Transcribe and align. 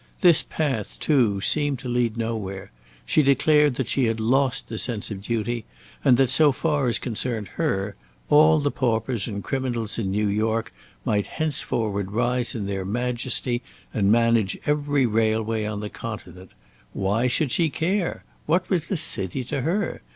This 0.21 0.41
path, 0.41 0.97
too, 0.99 1.41
seemed 1.41 1.77
to 1.77 1.87
lead 1.87 2.17
nowhere. 2.17 2.71
She 3.05 3.21
declared 3.21 3.75
that 3.75 3.87
she 3.87 4.05
had 4.05 4.19
lost 4.19 4.67
the 4.67 4.79
sense 4.79 5.11
of 5.11 5.21
duty, 5.21 5.63
and 6.03 6.17
that, 6.17 6.31
so 6.31 6.51
far 6.51 6.87
as 6.87 6.97
concerned 6.97 7.49
her, 7.49 7.95
all 8.27 8.57
the 8.59 8.71
paupers 8.71 9.27
and 9.27 9.43
criminals 9.43 9.99
in 9.99 10.09
New 10.09 10.27
York 10.27 10.73
might 11.05 11.27
henceforward 11.27 12.13
rise 12.13 12.55
in 12.55 12.65
their 12.65 12.83
majesty 12.83 13.61
and 13.93 14.11
manage 14.11 14.57
every 14.65 15.05
railway 15.05 15.65
on 15.65 15.81
the 15.81 15.89
continent. 15.91 16.49
Why 16.93 17.27
should 17.27 17.51
she 17.51 17.69
care? 17.69 18.23
What 18.47 18.71
was 18.71 18.87
the 18.87 18.97
city 18.97 19.43
to 19.43 19.61
her? 19.61 20.01